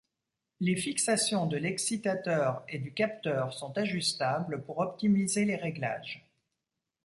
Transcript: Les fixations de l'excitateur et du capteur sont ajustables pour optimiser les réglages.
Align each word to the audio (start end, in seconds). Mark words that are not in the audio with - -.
Les 0.59 0.75
fixations 0.75 1.45
de 1.45 1.57
l'excitateur 1.57 2.63
et 2.67 2.79
du 2.79 2.91
capteur 2.91 3.53
sont 3.53 3.77
ajustables 3.77 4.63
pour 4.63 4.79
optimiser 4.79 5.45
les 5.45 5.55
réglages. 5.55 6.25